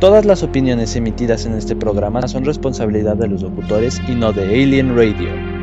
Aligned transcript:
Todas 0.00 0.24
las 0.24 0.44
opiniones 0.44 0.94
emitidas 0.94 1.44
en 1.44 1.54
este 1.54 1.74
programa 1.74 2.28
son 2.28 2.44
responsabilidad 2.44 3.16
de 3.16 3.26
los 3.26 3.42
locutores 3.42 4.00
y 4.06 4.14
no 4.14 4.32
de 4.32 4.44
Alien 4.44 4.96
Radio. 4.96 5.58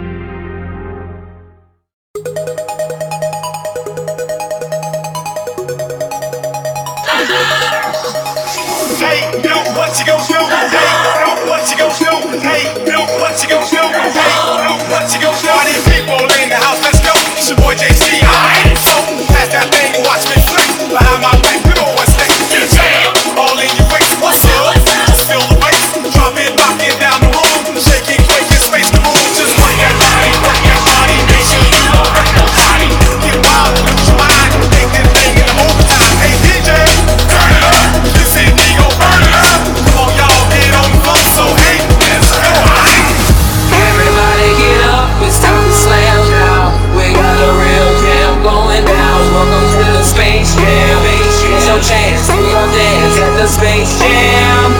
dance 52.75 53.19
at 53.19 53.37
the 53.37 53.47
Space 53.47 53.99
Jam. 54.01 54.74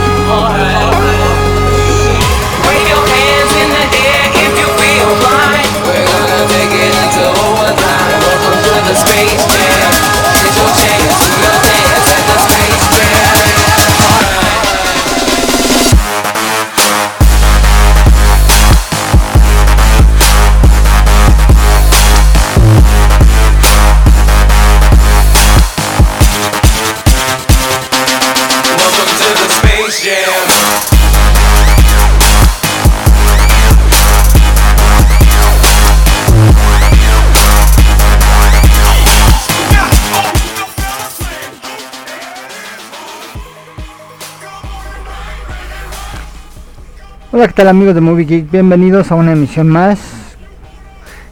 ¿Qué 47.48 47.54
tal 47.54 47.68
amigos 47.68 47.94
de 47.94 48.02
Movie 48.02 48.26
Geek? 48.26 48.50
Bienvenidos 48.50 49.12
a 49.12 49.16
una 49.16 49.34
emisión 49.34 49.68
más. 49.68 50.00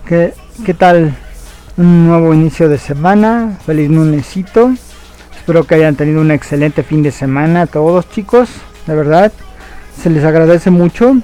¿Qué, 0.05 0.35
qué 0.63 0.75
tal? 0.75 1.15
Un 1.75 2.07
nuevo 2.07 2.35
inicio 2.35 2.69
de 2.69 2.77
semana. 2.77 3.57
Feliz 3.65 3.89
lunesito. 3.89 4.71
Espero 5.35 5.63
que 5.63 5.73
hayan 5.73 5.95
tenido 5.95 6.21
un 6.21 6.29
excelente 6.29 6.83
fin 6.83 7.01
de 7.01 7.09
semana 7.09 7.65
todos 7.65 8.07
chicos. 8.11 8.49
De 8.85 8.93
verdad. 8.93 9.31
Se 9.99 10.11
les 10.11 10.23
agradece 10.23 10.69
mucho. 10.69 11.17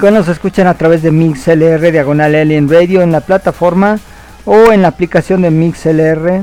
Que 0.00 0.12
nos 0.12 0.28
escuchen 0.28 0.68
a 0.68 0.74
través 0.74 1.02
de 1.02 1.10
MixLR 1.10 1.90
Diagonal 1.90 2.36
Alien 2.36 2.68
Radio 2.68 3.02
en 3.02 3.10
la 3.10 3.22
plataforma 3.22 3.98
o 4.44 4.70
en 4.70 4.82
la 4.82 4.88
aplicación 4.88 5.42
de 5.42 5.50
MixLR. 5.50 6.42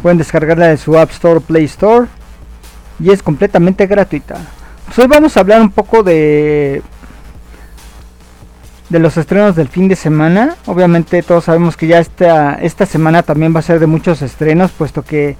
Pueden 0.00 0.18
descargarla 0.18 0.68
de 0.68 0.76
su 0.76 0.96
App 0.96 1.10
Store 1.10 1.40
Play 1.40 1.64
Store. 1.64 2.06
Y 3.00 3.10
es 3.10 3.20
completamente 3.20 3.88
gratuita. 3.88 4.36
Pues 4.94 5.06
hoy 5.06 5.08
vamos 5.08 5.38
a 5.38 5.40
hablar 5.40 5.62
un 5.62 5.70
poco 5.70 6.02
de 6.02 6.82
de 8.90 8.98
los 8.98 9.16
estrenos 9.16 9.56
del 9.56 9.68
fin 9.68 9.88
de 9.88 9.96
semana. 9.96 10.56
Obviamente 10.66 11.22
todos 11.22 11.44
sabemos 11.44 11.78
que 11.78 11.86
ya 11.86 11.98
esta, 11.98 12.56
esta 12.56 12.84
semana 12.84 13.22
también 13.22 13.54
va 13.54 13.60
a 13.60 13.62
ser 13.62 13.80
de 13.80 13.86
muchos 13.86 14.20
estrenos, 14.20 14.70
puesto 14.70 15.00
que 15.00 15.38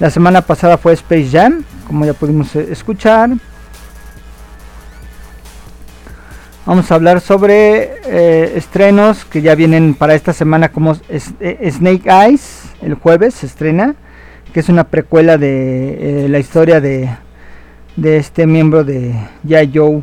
la 0.00 0.08
semana 0.08 0.40
pasada 0.40 0.78
fue 0.78 0.94
Space 0.94 1.28
Jam, 1.30 1.64
como 1.86 2.06
ya 2.06 2.14
pudimos 2.14 2.56
eh, 2.56 2.66
escuchar. 2.70 3.32
Vamos 6.64 6.90
a 6.90 6.94
hablar 6.94 7.20
sobre 7.20 7.90
eh, 8.06 8.54
estrenos 8.56 9.26
que 9.26 9.42
ya 9.42 9.54
vienen 9.54 9.92
para 9.92 10.14
esta 10.14 10.32
semana 10.32 10.70
como 10.70 10.96
eh, 11.10 11.70
Snake 11.70 12.08
Eyes, 12.08 12.70
el 12.80 12.94
jueves 12.94 13.34
se 13.34 13.44
estrena, 13.44 13.96
que 14.54 14.60
es 14.60 14.70
una 14.70 14.84
precuela 14.84 15.36
de 15.36 16.24
la 16.30 16.38
historia 16.38 16.80
de 16.80 17.10
de 17.98 18.16
este 18.16 18.46
miembro 18.46 18.84
de 18.84 19.12
Ya 19.42 19.62
Joe 19.72 20.02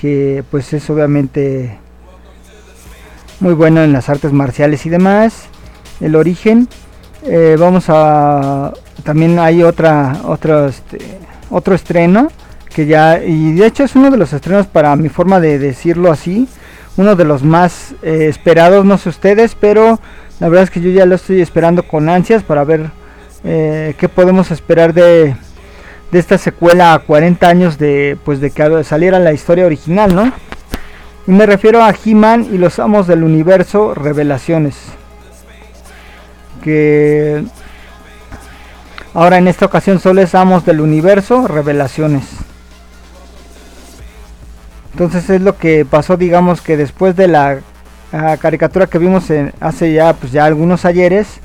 que 0.00 0.44
pues 0.50 0.72
es 0.72 0.88
obviamente 0.90 1.78
muy 3.40 3.54
bueno 3.54 3.82
en 3.82 3.92
las 3.92 4.08
artes 4.08 4.32
marciales 4.32 4.84
y 4.86 4.90
demás 4.90 5.46
el 6.00 6.16
origen. 6.16 6.68
Eh, 7.24 7.56
vamos 7.58 7.86
a 7.88 8.72
también 9.04 9.38
hay 9.38 9.62
otra 9.62 10.20
otro 10.24 10.66
este, 10.66 10.98
otro 11.50 11.74
estreno 11.74 12.28
que 12.74 12.86
ya 12.86 13.22
y 13.22 13.52
de 13.52 13.66
hecho 13.66 13.84
es 13.84 13.96
uno 13.96 14.10
de 14.10 14.16
los 14.16 14.32
estrenos 14.32 14.66
para 14.66 14.94
mi 14.96 15.08
forma 15.08 15.40
de 15.40 15.58
decirlo 15.58 16.12
así 16.12 16.48
uno 16.96 17.16
de 17.16 17.24
los 17.24 17.42
más 17.42 17.94
eh, 18.02 18.26
esperados 18.28 18.84
no 18.84 18.98
sé 18.98 19.08
ustedes 19.08 19.56
pero 19.58 19.98
la 20.38 20.48
verdad 20.48 20.64
es 20.64 20.70
que 20.70 20.80
yo 20.80 20.90
ya 20.90 21.06
lo 21.06 21.16
estoy 21.16 21.40
esperando 21.40 21.82
con 21.82 22.08
ansias 22.08 22.44
para 22.44 22.62
ver 22.62 22.88
eh, 23.44 23.94
qué 23.98 24.08
podemos 24.08 24.52
esperar 24.52 24.94
de 24.94 25.34
de 26.10 26.18
esta 26.18 26.38
secuela 26.38 26.94
a 26.94 26.98
40 27.00 27.48
años 27.48 27.78
de 27.78 28.16
pues 28.24 28.40
de 28.40 28.50
que 28.50 28.84
saliera 28.84 29.18
la 29.18 29.32
historia 29.32 29.66
original, 29.66 30.14
¿no? 30.14 30.32
Y 31.26 31.32
me 31.32 31.44
refiero 31.44 31.82
a 31.82 31.92
He-Man 31.92 32.48
y 32.50 32.58
los 32.58 32.78
amos 32.78 33.06
del 33.06 33.22
universo 33.22 33.94
Revelaciones. 33.94 34.76
Que 36.62 37.44
ahora 39.12 39.36
en 39.36 39.48
esta 39.48 39.66
ocasión 39.66 40.00
solo 40.00 40.22
es 40.22 40.34
amos 40.34 40.64
del 40.64 40.80
universo 40.80 41.46
Revelaciones. 41.46 42.24
Entonces 44.92 45.28
es 45.28 45.42
lo 45.42 45.58
que 45.58 45.84
pasó, 45.84 46.16
digamos 46.16 46.60
que 46.62 46.76
después 46.76 47.14
de 47.14 47.28
la, 47.28 47.60
caricatura 48.40 48.86
que 48.86 48.98
vimos 48.98 49.28
en, 49.28 49.52
hace 49.60 49.92
ya 49.92 50.14
pues 50.14 50.32
ya 50.32 50.46
algunos 50.46 50.86
ayeres, 50.86 51.40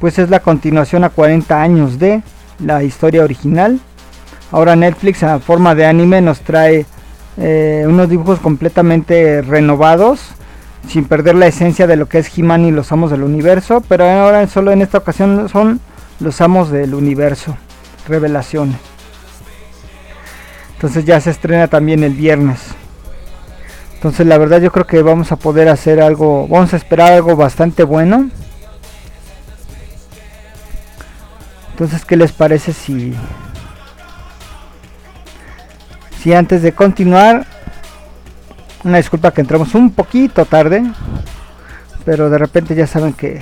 pues 0.00 0.20
es 0.20 0.30
la 0.30 0.38
continuación 0.38 1.02
a 1.02 1.10
40 1.10 1.60
años 1.60 1.98
de 1.98 2.22
la 2.60 2.84
historia 2.84 3.24
original 3.24 3.80
Ahora 4.52 4.76
Netflix 4.76 5.22
a 5.22 5.38
forma 5.38 5.74
de 5.74 5.86
anime 5.86 6.20
nos 6.20 6.40
trae 6.40 6.86
eh, 7.36 7.84
unos 7.86 8.08
dibujos 8.08 8.38
completamente 8.38 9.42
renovados, 9.42 10.20
sin 10.88 11.04
perder 11.04 11.34
la 11.34 11.46
esencia 11.46 11.86
de 11.86 11.96
lo 11.96 12.06
que 12.06 12.18
es 12.18 12.36
He-Man 12.36 12.64
y 12.64 12.70
los 12.70 12.92
amos 12.92 13.10
del 13.10 13.22
universo, 13.22 13.82
pero 13.88 14.04
ahora 14.08 14.46
solo 14.46 14.70
en 14.70 14.82
esta 14.82 14.98
ocasión 14.98 15.48
son 15.48 15.80
los 16.20 16.40
amos 16.40 16.70
del 16.70 16.94
universo, 16.94 17.56
revelaciones. 18.08 18.76
Entonces 20.74 21.04
ya 21.04 21.20
se 21.20 21.30
estrena 21.30 21.68
también 21.68 22.04
el 22.04 22.14
viernes. 22.14 22.60
Entonces 23.94 24.26
la 24.26 24.38
verdad 24.38 24.60
yo 24.60 24.70
creo 24.70 24.86
que 24.86 25.02
vamos 25.02 25.32
a 25.32 25.36
poder 25.36 25.68
hacer 25.68 26.00
algo, 26.00 26.46
vamos 26.46 26.72
a 26.72 26.76
esperar 26.76 27.12
algo 27.12 27.34
bastante 27.34 27.82
bueno. 27.82 28.30
Entonces, 31.72 32.06
¿qué 32.06 32.16
les 32.16 32.32
parece 32.32 32.72
si 32.72 33.12
y 36.26 36.32
antes 36.32 36.60
de 36.60 36.72
continuar, 36.72 37.46
una 38.82 38.96
disculpa 38.96 39.30
que 39.30 39.42
entramos 39.42 39.76
un 39.76 39.92
poquito 39.92 40.44
tarde, 40.44 40.82
pero 42.04 42.28
de 42.30 42.36
repente 42.36 42.74
ya 42.74 42.88
saben 42.88 43.12
que 43.12 43.40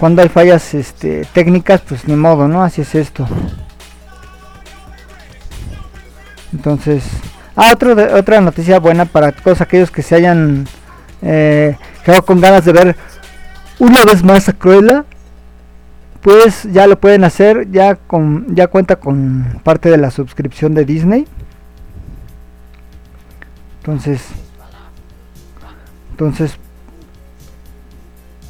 cuando 0.00 0.20
hay 0.20 0.28
fallas 0.28 0.74
este, 0.74 1.24
técnicas, 1.32 1.82
pues 1.82 2.08
ni 2.08 2.16
modo, 2.16 2.48
¿no? 2.48 2.64
Así 2.64 2.80
es 2.80 2.96
esto. 2.96 3.28
Entonces, 6.52 7.04
ah, 7.54 7.70
otro 7.72 7.94
otra 8.18 8.40
noticia 8.40 8.80
buena 8.80 9.04
para 9.04 9.30
todos 9.30 9.60
aquellos 9.60 9.92
que 9.92 10.02
se 10.02 10.16
hayan 10.16 10.66
eh, 11.22 11.76
quedado 12.04 12.24
con 12.24 12.40
ganas 12.40 12.64
de 12.64 12.72
ver 12.72 12.96
una 13.78 14.04
vez 14.04 14.24
más 14.24 14.48
a 14.48 14.52
Cruella, 14.52 15.04
pues 16.22 16.64
ya 16.72 16.88
lo 16.88 16.98
pueden 16.98 17.22
hacer, 17.22 17.70
ya 17.70 17.94
con 17.94 18.52
ya 18.52 18.66
cuenta 18.66 18.96
con 18.96 19.60
parte 19.62 19.90
de 19.90 19.96
la 19.96 20.10
suscripción 20.10 20.74
de 20.74 20.84
Disney. 20.84 21.28
Entonces, 23.84 24.22
entonces. 26.12 26.56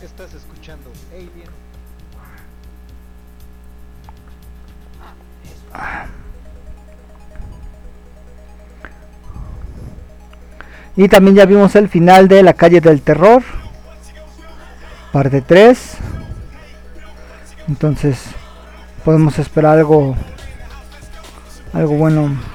Estás 0.00 0.32
escuchando 0.32 0.92
Alien. 1.10 1.50
Y 10.94 11.08
también 11.08 11.34
ya 11.34 11.46
vimos 11.46 11.74
el 11.74 11.88
final 11.88 12.28
de 12.28 12.44
La 12.44 12.52
calle 12.52 12.80
del 12.80 13.02
terror. 13.02 13.42
Parte 15.12 15.40
3. 15.40 15.96
Entonces 17.66 18.26
podemos 19.04 19.36
esperar 19.40 19.78
algo 19.78 20.14
algo 21.72 21.96
bueno. 21.96 22.53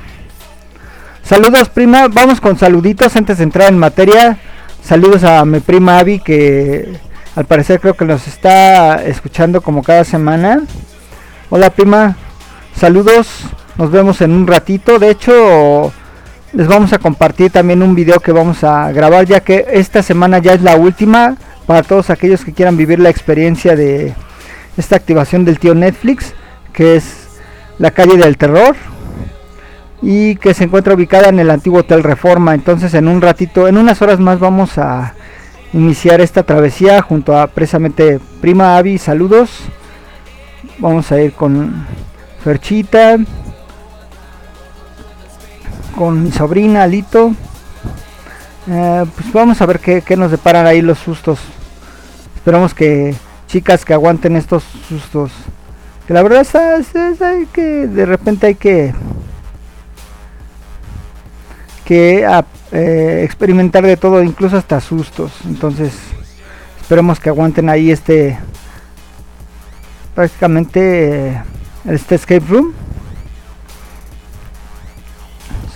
Saludos 1.30 1.70
prima, 1.70 2.08
vamos 2.08 2.42
con 2.42 2.58
saluditos 2.58 3.16
antes 3.16 3.38
de 3.38 3.44
entrar 3.44 3.70
en 3.70 3.78
materia. 3.78 4.40
Saludos 4.84 5.24
a 5.24 5.46
mi 5.46 5.60
prima 5.60 6.00
Abby 6.00 6.18
que 6.18 6.92
al 7.36 7.46
parecer 7.46 7.80
creo 7.80 7.94
que 7.94 8.04
nos 8.04 8.28
está 8.28 9.06
escuchando 9.06 9.62
como 9.62 9.84
cada 9.84 10.04
semana. 10.04 10.64
Hola 11.52 11.70
prima, 11.70 12.18
saludos, 12.76 13.44
nos 13.78 13.92
vemos 13.92 14.22
en 14.22 14.32
un 14.32 14.48
ratito. 14.48 14.98
De 14.98 15.12
hecho, 15.12 15.94
les 16.54 16.66
vamos 16.66 16.94
a 16.94 16.98
compartir 16.98 17.52
también 17.52 17.84
un 17.84 17.94
video 17.94 18.20
que 18.20 18.32
vamos 18.32 18.64
a 18.64 18.92
grabar 18.92 19.28
ya 19.28 19.42
que 19.42 19.68
esta 19.74 20.02
semana 20.02 20.40
ya 20.40 20.54
es 20.54 20.64
la 20.64 20.78
última 20.78 21.38
para 21.68 21.84
todos 21.84 22.10
aquellos 22.10 22.44
que 22.44 22.54
quieran 22.54 22.76
vivir 22.76 22.98
la 22.98 23.12
experiencia 23.12 23.76
de 23.76 24.16
esta 24.78 24.96
activación 24.96 25.46
del 25.46 25.60
tío 25.60 25.76
Netflix, 25.76 26.34
que 26.74 26.96
es 26.96 27.28
la 27.78 27.92
calle 27.92 28.18
del 28.18 28.36
terror 28.36 28.76
y 30.02 30.36
que 30.36 30.54
se 30.54 30.66
encuentra 30.66 30.94
ubicada 30.94 31.30
en 31.30 31.40
el 31.40 31.50
antiguo 31.50 31.80
Hotel 31.80 32.04
Reforma. 32.04 32.54
Entonces 32.54 32.94
en 32.94 33.08
un 33.08 33.22
ratito, 33.22 33.68
en 33.68 33.78
unas 33.78 34.02
horas 34.02 34.20
más 34.20 34.40
vamos 34.40 34.78
a 34.78 35.14
iniciar 35.74 36.22
esta 36.22 36.44
travesía 36.44 37.02
junto 37.02 37.38
a 37.38 37.48
precisamente 37.48 38.20
Prima 38.42 38.78
Avi, 38.78 38.98
saludos. 38.98 39.52
Vamos 40.80 41.12
a 41.12 41.22
ir 41.22 41.34
con 41.34 41.86
Ferchita, 42.44 43.18
con 45.96 46.24
mi 46.24 46.32
sobrina 46.32 46.84
Alito. 46.84 47.34
Eh, 48.70 49.06
pues 49.16 49.34
vamos 49.34 49.62
a 49.62 49.66
ver 49.66 49.80
qué, 49.80 50.16
nos 50.16 50.32
deparan 50.32 50.66
ahí 50.66 50.82
los 50.82 51.00
sustos. 51.00 51.40
Esperamos 52.36 52.74
que 52.74 53.16
chicas 53.48 53.84
que 53.84 53.94
aguanten 53.94 54.36
estos 54.36 54.64
sustos. 54.88 55.32
Que 56.08 56.14
la 56.14 56.24
verdad 56.24 56.42
es, 56.42 56.96
es, 56.96 57.22
hay 57.22 57.46
que 57.48 57.88
de 57.88 58.06
repente 58.06 58.48
hay 58.48 58.56
que 58.56 58.94
que 61.90 62.24
eh, 62.72 63.22
experimentar 63.24 63.84
de 63.84 63.98
todo, 63.98 64.22
incluso 64.22 64.58
hasta 64.58 64.80
sustos. 64.80 65.32
Entonces, 65.46 65.92
esperemos 66.80 67.20
que 67.20 67.30
aguanten 67.30 67.68
ahí 67.68 67.90
este 67.90 68.38
prácticamente 70.14 71.30
eh, 71.30 71.44
este 71.86 72.14
escape 72.14 72.46
room. 72.48 72.74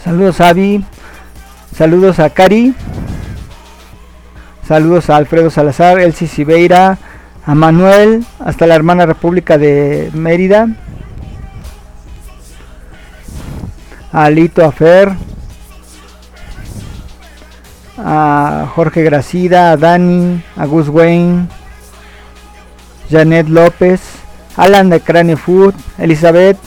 Saludos 0.04 0.40
a 0.40 0.50
Avi, 0.50 0.86
saludos 1.76 2.20
a 2.20 2.30
Cari, 2.30 2.76
saludos 4.68 5.10
a 5.10 5.16
Alfredo 5.16 5.50
Salazar, 5.50 6.00
Elsie 6.00 6.28
Sibeira, 6.28 7.00
a 7.44 7.56
Manuel, 7.56 8.24
hasta 8.40 8.68
la 8.68 8.76
hermana 8.76 9.08
República 9.08 9.58
de 9.58 10.12
Mérida, 10.14 10.68
a 14.12 14.26
Alito, 14.26 14.64
a 14.64 14.72
Fer, 14.72 15.14
a 17.98 18.70
Jorge 18.76 19.04
Gracida, 19.04 19.72
a 19.72 19.78
Dani, 19.78 20.44
a 20.56 20.66
Gus 20.66 20.90
Wayne, 20.90 21.48
Janet 23.10 23.48
López, 23.48 24.02
Alan 24.58 24.90
de 24.90 25.00
Crane 25.00 25.38
Food, 25.38 25.76
Elizabeth, 25.98 26.58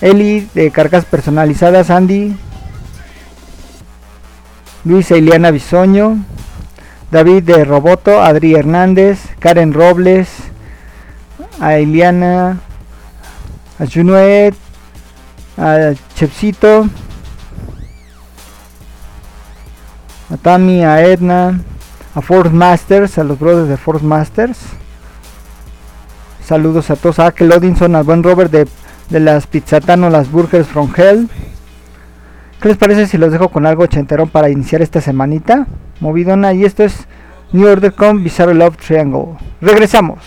Eli 0.00 0.48
de 0.54 0.70
Carcas 0.70 1.04
Personalizadas, 1.04 1.90
Andy, 1.90 2.36
Luis 4.84 5.10
Eliana 5.10 5.50
Bisoño, 5.50 6.18
David 7.10 7.44
de 7.44 7.64
Roboto, 7.64 8.22
Adri 8.22 8.54
Hernández, 8.54 9.18
Karen 9.38 9.72
Robles, 9.72 10.28
a 11.60 11.76
Eliana, 11.76 12.60
a 13.78 13.86
Junuet, 13.86 14.54
a 15.56 15.94
Chepsito, 16.14 16.88
a 20.30 20.36
Tami, 20.36 20.84
a 20.84 21.02
Edna, 21.04 21.60
a 22.14 22.20
Force 22.20 22.50
Masters, 22.50 23.18
a 23.18 23.24
los 23.24 23.38
brothers 23.38 23.68
de 23.68 23.76
Force 23.76 24.04
Masters. 24.04 24.58
Saludos 26.44 26.90
a 26.90 26.96
todos, 26.96 27.18
a 27.18 27.26
Akel 27.26 27.52
Odinson, 27.52 27.94
al 27.96 28.04
buen 28.04 28.22
Robert 28.22 28.50
de, 28.50 28.66
de 29.10 29.20
las 29.20 29.46
Pizzatano, 29.46 30.10
las 30.10 30.30
Burgers 30.30 30.66
from 30.66 30.92
Hell. 30.96 31.28
¿Qué 32.60 32.68
les 32.68 32.76
parece 32.76 33.06
si 33.06 33.18
los 33.18 33.30
dejo 33.30 33.50
con 33.50 33.66
algo 33.66 33.84
ochenterón 33.84 34.28
para 34.28 34.50
iniciar 34.50 34.82
esta 34.82 35.00
semanita? 35.00 35.66
Movidona, 36.00 36.52
y 36.54 36.64
esto 36.64 36.84
es 36.84 37.06
New 37.52 37.68
Order 37.68 37.94
con 37.94 38.24
Bizarre 38.24 38.54
Love 38.54 38.76
Triangle. 38.76 39.36
Regresamos. 39.60 40.18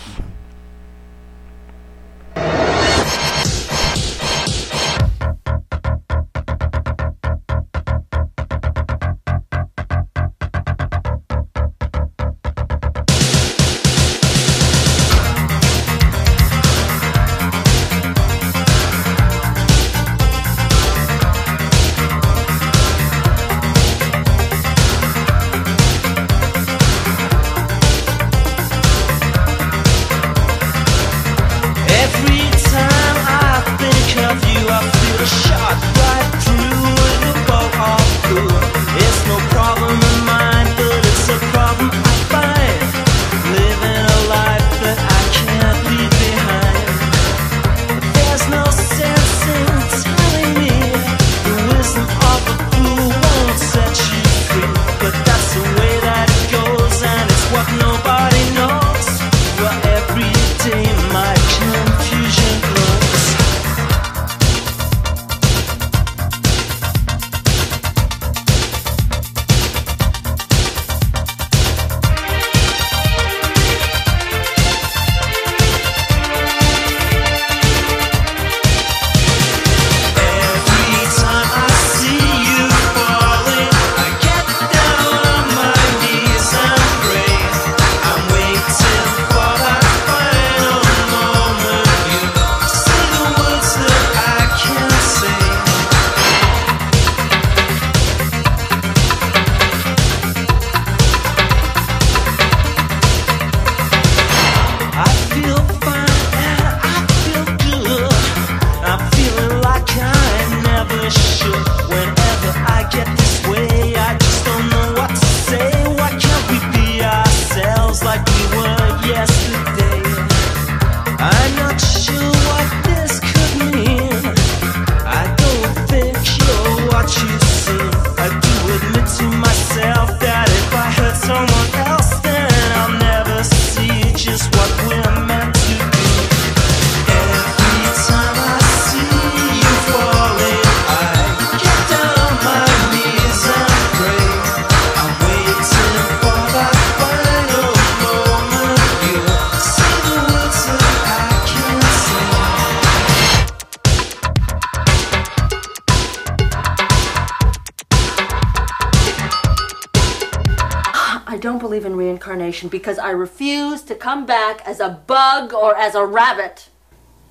In 162.60 162.68
because 162.68 162.98
I 162.98 163.10
refuse 163.10 163.82
to 163.82 163.94
come 163.94 164.26
back 164.26 164.60
as 164.66 164.80
a 164.80 165.02
bug 165.06 165.54
or 165.54 165.74
as 165.76 165.94
a 165.94 166.04
rabbit. 166.04 166.68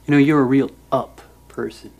You 0.07 0.13
know, 0.13 0.17
you're 0.17 0.39
a 0.39 0.43
real 0.43 0.71
up 0.91 1.21
person. 1.47 1.91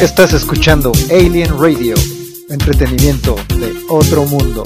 Estás 0.00 0.32
escuchando 0.34 0.92
Alien 1.10 1.58
Radio, 1.58 1.94
entretenimiento 2.50 3.36
de 3.58 3.72
otro 3.88 4.24
mundo. 4.24 4.62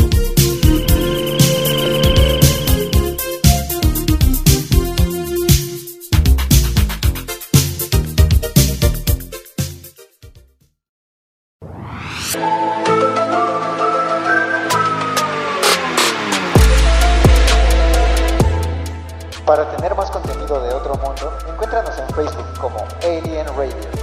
Encuéntranos 21.49 21.99
en 21.99 22.09
Facebook 22.15 22.47
como 22.59 22.87
Alien 23.03 23.47
Radio. 23.49 24.00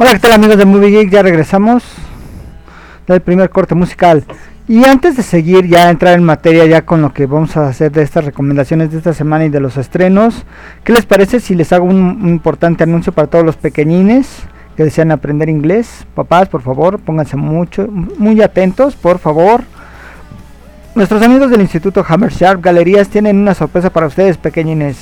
Hola, 0.00 0.12
¿qué 0.12 0.20
tal 0.20 0.30
amigos 0.30 0.58
de 0.58 0.64
Movie 0.64 0.90
Geek? 0.90 1.10
Ya 1.10 1.22
regresamos 1.22 1.82
del 3.08 3.20
primer 3.20 3.50
corte 3.50 3.74
musical. 3.74 4.22
Y 4.68 4.84
antes 4.84 5.16
de 5.16 5.24
seguir 5.24 5.66
ya 5.66 5.90
entrar 5.90 6.16
en 6.16 6.22
materia 6.22 6.64
ya 6.66 6.82
con 6.82 7.02
lo 7.02 7.12
que 7.12 7.26
vamos 7.26 7.56
a 7.56 7.66
hacer 7.66 7.90
de 7.90 8.02
estas 8.02 8.24
recomendaciones 8.24 8.92
de 8.92 8.98
esta 8.98 9.12
semana 9.12 9.46
y 9.46 9.48
de 9.48 9.58
los 9.58 9.76
estrenos, 9.76 10.44
¿qué 10.84 10.92
les 10.92 11.04
parece 11.04 11.40
si 11.40 11.56
les 11.56 11.72
hago 11.72 11.84
un, 11.84 12.28
importante 12.28 12.84
anuncio 12.84 13.12
para 13.12 13.26
todos 13.26 13.44
los 13.44 13.56
pequeñines 13.56 14.28
que 14.76 14.84
desean 14.84 15.10
aprender 15.10 15.48
inglés? 15.48 16.06
Papás, 16.14 16.48
por 16.48 16.62
favor, 16.62 17.00
pónganse 17.00 17.36
mucho, 17.36 17.88
muy 17.88 18.40
atentos, 18.40 18.94
por 18.94 19.18
favor. 19.18 19.64
Nuestros 20.94 21.22
amigos 21.22 21.50
del 21.50 21.62
Instituto 21.62 22.06
Hammer 22.06 22.30
Sharp 22.30 22.62
Galerías 22.62 23.08
tienen 23.08 23.36
una 23.36 23.54
sorpresa 23.54 23.90
para 23.90 24.06
ustedes, 24.06 24.38
pequeñines. 24.38 24.96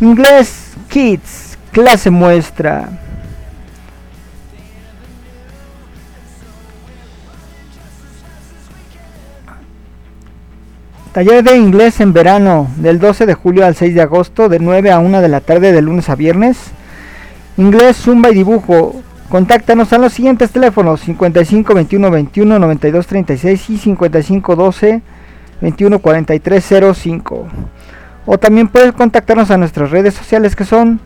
Inglés 0.00 0.74
Kids, 0.88 1.58
clase 1.72 2.10
muestra. 2.10 2.88
Taller 11.12 11.44
de 11.44 11.56
inglés 11.56 12.00
en 12.00 12.14
verano, 12.14 12.68
del 12.76 12.98
12 12.98 13.26
de 13.26 13.34
julio 13.34 13.66
al 13.66 13.74
6 13.74 13.94
de 13.94 14.00
agosto, 14.00 14.48
de 14.48 14.58
9 14.58 14.90
a 14.90 14.98
1 14.98 15.20
de 15.20 15.28
la 15.28 15.40
tarde, 15.40 15.70
de 15.70 15.82
lunes 15.82 16.08
a 16.08 16.14
viernes. 16.14 16.56
Inglés, 17.58 17.98
zumba 17.98 18.30
y 18.30 18.34
dibujo. 18.34 19.02
Contáctanos 19.28 19.92
a 19.92 19.98
los 19.98 20.14
siguientes 20.14 20.50
teléfonos: 20.50 21.00
55 21.02 21.74
21 21.74 22.10
21 22.10 22.58
92 22.58 23.06
36 23.06 23.70
y 23.70 23.76
55 23.76 24.56
12 24.56 25.02
21 25.60 25.98
43 25.98 26.74
05. 26.94 27.46
O 28.24 28.38
también 28.38 28.68
puedes 28.68 28.92
contactarnos 28.92 29.50
a 29.50 29.58
nuestras 29.58 29.90
redes 29.90 30.14
sociales 30.14 30.56
que 30.56 30.64
son 30.64 30.98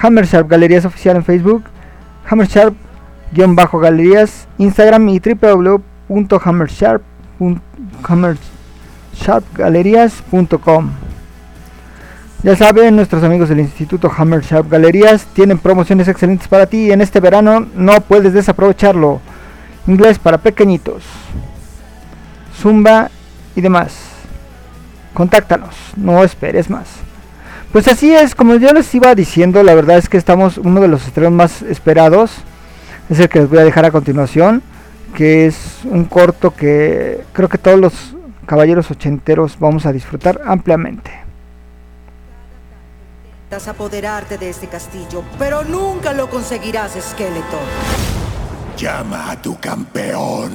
Hammer 0.00 0.26
Sharp 0.26 0.48
Galerías 0.48 0.84
Oficial 0.84 1.16
en 1.16 1.24
Facebook, 1.24 1.64
Hammer 2.28 2.46
Sharp 2.46 2.74
guion 3.32 3.56
bajo 3.56 3.78
galerías, 3.78 4.46
Instagram 4.58 5.08
y 5.08 5.20
www.hammersharp.hammersharpgalerías.com. 9.12 10.90
Ya 12.42 12.56
saben, 12.56 12.96
nuestros 12.96 13.22
amigos 13.22 13.48
del 13.48 13.60
Instituto 13.60 14.10
Hammer 14.16 14.42
Sharp 14.42 14.68
Galerías 14.68 15.26
tienen 15.26 15.58
promociones 15.58 16.08
excelentes 16.08 16.48
para 16.48 16.66
ti 16.66 16.86
y 16.88 16.92
en 16.92 17.00
este 17.00 17.20
verano 17.20 17.68
no 17.76 18.00
puedes 18.00 18.32
desaprovecharlo. 18.32 19.20
Inglés 19.86 20.18
para 20.18 20.38
pequeñitos, 20.38 21.04
Zumba 22.60 23.10
y 23.54 23.60
demás. 23.60 23.94
Contáctanos, 25.14 25.74
no 25.96 26.24
esperes 26.24 26.68
más. 26.70 26.88
Pues 27.70 27.88
así 27.88 28.12
es, 28.12 28.34
como 28.34 28.56
yo 28.56 28.72
les 28.72 28.92
iba 28.94 29.14
diciendo, 29.14 29.62
la 29.62 29.74
verdad 29.74 29.98
es 29.98 30.08
que 30.08 30.16
estamos 30.16 30.58
uno 30.58 30.80
de 30.80 30.88
los 30.88 31.06
estrenos 31.06 31.32
más 31.32 31.62
esperados. 31.62 32.32
Es 33.08 33.20
el 33.20 33.28
que 33.28 33.40
les 33.40 33.48
voy 33.48 33.58
a 33.58 33.64
dejar 33.64 33.84
a 33.84 33.90
continuación, 33.90 34.62
que 35.14 35.46
es 35.46 35.56
un 35.84 36.04
corto 36.04 36.54
que 36.54 37.20
creo 37.32 37.48
que 37.48 37.58
todos 37.58 37.78
los 37.78 38.14
caballeros 38.46 38.90
ochenteros 38.90 39.58
vamos 39.58 39.86
a 39.86 39.92
disfrutar 39.92 40.40
ampliamente. 40.44 41.10
Intentas 43.44 43.68
apoderarte 43.68 44.38
de 44.38 44.50
este 44.50 44.66
castillo, 44.66 45.22
pero 45.38 45.62
nunca 45.64 46.12
lo 46.12 46.28
conseguirás, 46.30 46.92
Skeletor. 46.92 47.60
Llama 48.76 49.32
a 49.32 49.42
tu 49.42 49.58
campeón. 49.58 50.52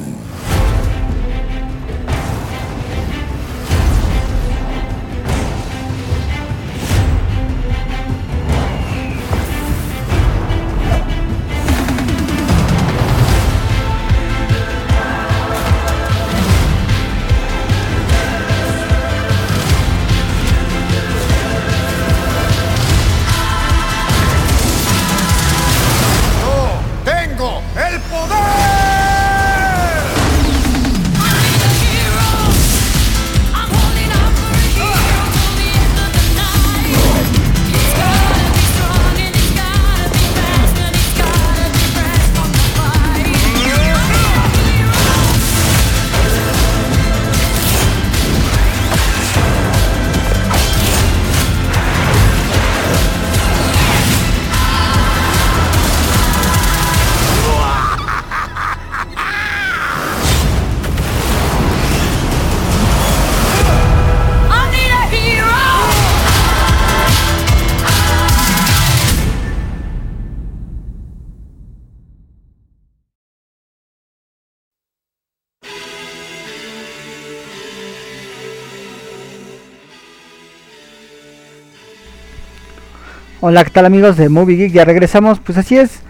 Hola, 83.50 83.64
¿qué 83.64 83.70
tal 83.70 83.86
amigos 83.86 84.18
de 84.18 84.28
Movie 84.28 84.58
Geek? 84.58 84.74
Ya 84.74 84.84
regresamos, 84.84 85.40
pues 85.40 85.58
así 85.58 85.78
es. 85.78 86.02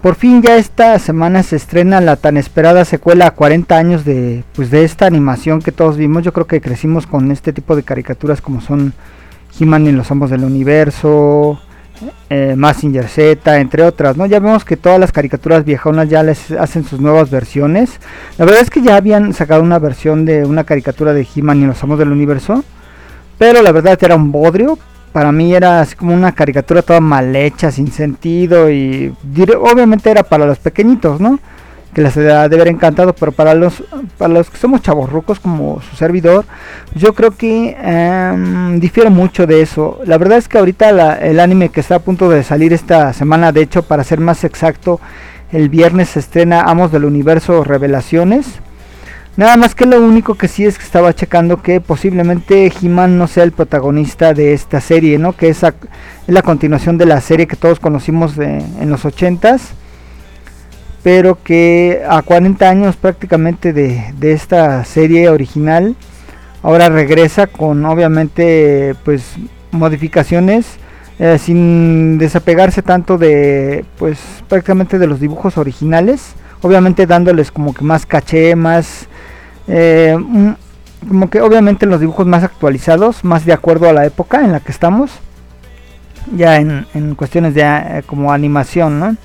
Por 0.00 0.14
fin 0.14 0.40
ya 0.40 0.56
esta 0.56 0.98
semana 0.98 1.42
se 1.42 1.56
estrena 1.56 2.00
la 2.00 2.16
tan 2.16 2.38
esperada 2.38 2.86
secuela 2.86 3.26
a 3.26 3.30
40 3.32 3.76
años 3.76 4.06
de 4.06 4.44
pues 4.54 4.70
de 4.70 4.82
esta 4.82 5.04
animación 5.04 5.60
que 5.60 5.72
todos 5.72 5.98
vimos. 5.98 6.24
Yo 6.24 6.32
creo 6.32 6.46
que 6.46 6.62
crecimos 6.62 7.06
con 7.06 7.30
este 7.30 7.52
tipo 7.52 7.76
de 7.76 7.82
caricaturas 7.82 8.40
como 8.40 8.62
son 8.62 8.94
He-Man 9.60 9.86
y 9.86 9.92
los 9.92 10.10
Amos 10.10 10.30
del 10.30 10.42
Universo, 10.42 11.60
eh, 12.30 12.54
Massinger 12.56 13.08
Z, 13.08 13.60
entre 13.60 13.82
otras, 13.82 14.16
¿no? 14.16 14.24
Ya 14.24 14.40
vemos 14.40 14.64
que 14.64 14.78
todas 14.78 14.98
las 14.98 15.12
caricaturas 15.12 15.66
viejonas 15.66 16.08
ya 16.08 16.22
les 16.22 16.50
hacen 16.52 16.84
sus 16.84 16.98
nuevas 16.98 17.28
versiones. 17.28 18.00
La 18.38 18.46
verdad 18.46 18.62
es 18.62 18.70
que 18.70 18.80
ya 18.80 18.96
habían 18.96 19.34
sacado 19.34 19.62
una 19.62 19.78
versión 19.78 20.24
de 20.24 20.46
una 20.46 20.64
caricatura 20.64 21.12
de 21.12 21.28
He-Man 21.36 21.60
y 21.60 21.66
los 21.66 21.82
Amos 21.82 21.98
del 21.98 22.10
Universo, 22.10 22.64
pero 23.36 23.60
la 23.60 23.72
verdad 23.72 23.98
era 24.00 24.16
un 24.16 24.32
bodrio. 24.32 24.78
Para 25.12 25.32
mí 25.32 25.54
era 25.54 25.80
así 25.80 25.96
como 25.96 26.12
una 26.14 26.32
caricatura 26.32 26.82
toda 26.82 27.00
mal 27.00 27.34
hecha, 27.34 27.70
sin 27.70 27.90
sentido 27.90 28.70
y 28.70 29.14
obviamente 29.58 30.10
era 30.10 30.22
para 30.22 30.44
los 30.46 30.58
pequeñitos, 30.58 31.20
¿no? 31.20 31.38
Que 31.94 32.02
les 32.02 32.14
ha 32.18 32.48
de 32.50 32.56
haber 32.56 32.68
encantado, 32.68 33.14
pero 33.14 33.32
para 33.32 33.54
los 33.54 33.82
para 34.18 34.34
los 34.34 34.50
que 34.50 34.58
somos 34.58 34.82
chavorrucos 34.82 35.40
como 35.40 35.80
su 35.80 35.96
servidor, 35.96 36.44
yo 36.94 37.14
creo 37.14 37.30
que 37.30 37.74
em, 37.82 38.78
difiere 38.78 39.08
mucho 39.08 39.46
de 39.46 39.62
eso. 39.62 40.00
La 40.04 40.18
verdad 40.18 40.36
es 40.36 40.48
que 40.48 40.58
ahorita 40.58 40.92
la- 40.92 41.14
el 41.14 41.40
anime 41.40 41.70
que 41.70 41.80
está 41.80 41.94
a 41.94 41.98
punto 42.00 42.28
de 42.28 42.42
salir 42.42 42.74
esta 42.74 43.14
semana, 43.14 43.52
de 43.52 43.62
hecho, 43.62 43.82
para 43.82 44.04
ser 44.04 44.20
más 44.20 44.44
exacto, 44.44 45.00
el 45.52 45.70
viernes 45.70 46.10
se 46.10 46.18
estrena 46.18 46.60
Amos 46.62 46.92
del 46.92 47.06
Universo 47.06 47.64
Revelaciones. 47.64 48.60
Nada 49.36 49.56
más 49.58 49.74
que 49.74 49.84
lo 49.84 50.00
único 50.00 50.34
que 50.34 50.48
sí 50.48 50.64
es 50.64 50.78
que 50.78 50.84
estaba 50.84 51.14
checando 51.14 51.60
que 51.60 51.82
posiblemente 51.82 52.72
He-Man 52.80 53.18
no 53.18 53.26
sea 53.26 53.44
el 53.44 53.52
protagonista 53.52 54.32
de 54.32 54.54
esta 54.54 54.80
serie, 54.80 55.18
¿no? 55.18 55.34
Que 55.34 55.50
es, 55.50 55.62
es 55.62 55.74
la 56.26 56.40
continuación 56.40 56.96
de 56.96 57.04
la 57.04 57.20
serie 57.20 57.46
que 57.46 57.56
todos 57.56 57.78
conocimos 57.78 58.38
en 58.38 58.90
los 58.90 59.04
80s. 59.04 59.60
Pero 61.02 61.38
que 61.42 62.02
a 62.08 62.22
40 62.22 62.68
años 62.68 62.96
prácticamente 62.96 63.72
de, 63.74 64.12
de 64.18 64.32
esta 64.32 64.84
serie 64.84 65.28
original, 65.28 65.94
ahora 66.62 66.88
regresa 66.88 67.46
con 67.46 67.84
obviamente 67.84 68.96
pues 69.04 69.34
modificaciones 69.70 70.66
eh, 71.18 71.38
sin 71.38 72.18
desapegarse 72.18 72.82
tanto 72.82 73.18
de 73.18 73.84
pues 73.98 74.18
prácticamente 74.48 74.98
de 74.98 75.06
los 75.06 75.20
dibujos 75.20 75.58
originales 75.58 76.34
obviamente 76.60 77.06
dándoles 77.06 77.50
como 77.50 77.72
que 77.72 77.84
más 77.84 78.04
caché 78.04 78.56
más 78.56 79.08
eh, 79.68 80.14
un- 80.16 80.56
como 81.08 81.30
que 81.30 81.40
obviamente 81.40 81.86
los 81.86 82.00
dibujos 82.00 82.26
más 82.26 82.42
actualizados 82.42 83.22
más 83.24 83.44
de 83.44 83.52
acuerdo 83.52 83.88
a 83.88 83.92
la 83.92 84.06
época 84.06 84.44
en 84.44 84.52
la 84.52 84.60
que 84.60 84.72
estamos 84.72 85.10
ya 86.34 86.56
en, 86.56 86.86
en 86.94 87.14
cuestiones 87.14 87.54
de 87.54 87.62
eh, 87.62 88.02
como 88.06 88.32
animación 88.32 88.98
no 88.98 89.16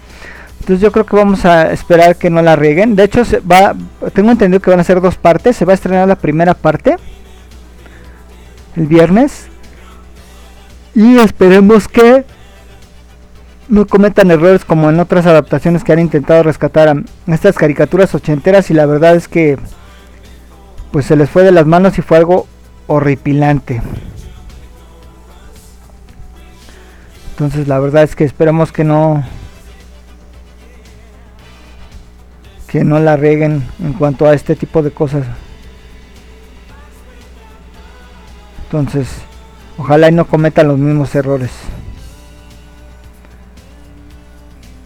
entonces 0.60 0.82
yo 0.82 0.92
creo 0.92 1.06
que 1.08 1.16
vamos 1.16 1.44
a 1.46 1.72
esperar 1.72 2.18
que 2.18 2.30
no 2.30 2.40
la 2.44 2.56
rieguen. 2.56 2.96
De 2.96 3.04
hecho 3.04 3.26
se 3.26 3.40
va 3.40 3.74
tengo 4.14 4.30
entendido 4.30 4.62
que 4.62 4.70
van 4.70 4.80
a 4.80 4.84
ser 4.84 5.02
dos 5.02 5.16
partes. 5.16 5.58
Se 5.58 5.66
va 5.66 5.72
a 5.72 5.74
estrenar 5.74 6.08
la 6.08 6.16
primera 6.16 6.54
parte 6.54 6.98
el 8.76 8.86
viernes 8.86 9.48
y 10.94 11.18
esperemos 11.18 11.88
que 11.88 12.26
no 13.70 13.88
cometan 13.88 14.30
errores 14.30 14.64
como 14.64 14.90
en 14.92 15.00
otras 15.00 15.26
adaptaciones 15.26 15.84
que 15.84 15.94
han 15.94 16.00
intentado 16.00 16.44
rescatar 16.44 16.90
a 16.90 17.34
estas 17.34 17.56
caricaturas 17.58 18.14
ochenteras 18.14 18.70
y 18.70 18.76
la 18.76 18.86
verdad 18.86 19.16
es 19.16 19.28
que 19.28 19.58
pues 20.92 21.06
se 21.06 21.16
les 21.16 21.30
fue 21.30 21.44
de 21.44 21.52
las 21.52 21.66
manos 21.66 21.98
y 21.98 22.02
fue 22.02 22.18
algo 22.18 22.48
horripilante. 22.88 23.82
Entonces 27.32 27.68
la 27.68 27.80
verdad 27.80 28.04
es 28.04 28.16
que 28.16 28.24
esperemos 28.24 28.72
que 28.72 28.84
no 28.84 29.24
que 32.68 32.86
no 32.86 33.00
la 33.00 33.18
rieguen 33.18 33.64
en 33.84 33.94
cuanto 33.94 34.26
a 34.26 34.34
este 34.34 34.56
tipo 34.56 34.82
de 34.82 34.92
cosas. 34.92 35.26
Entonces, 38.64 39.10
ojalá 39.78 40.08
y 40.08 40.14
no 40.14 40.26
cometan 40.26 40.70
los 40.70 40.78
mismos 40.78 41.14
errores. 41.14 41.52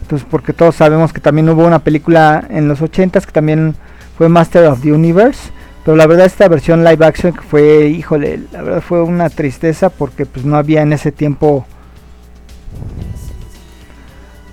Entonces, 0.01 0.27
porque 0.29 0.53
todos 0.53 0.75
sabemos 0.75 1.13
que 1.13 1.19
también 1.19 1.47
hubo 1.49 1.63
una 1.63 1.79
película 1.79 2.43
en 2.49 2.67
los 2.67 2.81
80s 2.81 3.25
que 3.25 3.31
también 3.31 3.75
fue 4.17 4.29
Master 4.29 4.65
of 4.65 4.81
the 4.81 4.91
Universe. 4.91 5.51
Pero 5.85 5.95
la 5.95 6.07
verdad 6.07 6.25
esta 6.25 6.47
versión 6.47 6.83
live 6.83 7.05
action 7.05 7.31
que 7.31 7.41
fue, 7.41 7.87
híjole, 7.89 8.41
la 8.51 8.63
verdad 8.63 8.81
fue 8.81 9.03
una 9.03 9.29
tristeza 9.29 9.91
porque 9.91 10.25
pues 10.25 10.43
no 10.43 10.57
había 10.57 10.81
en 10.81 10.93
ese 10.93 11.11
tiempo 11.11 11.67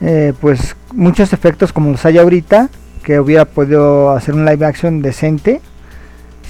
eh, 0.02 0.34
pues 0.40 0.76
muchos 0.92 1.32
efectos 1.32 1.72
como 1.72 1.90
los 1.90 2.04
hay 2.04 2.18
ahorita 2.18 2.68
que 3.02 3.18
hubiera 3.18 3.46
podido 3.46 4.10
hacer 4.10 4.34
un 4.34 4.44
live 4.44 4.66
action 4.66 5.00
decente 5.00 5.62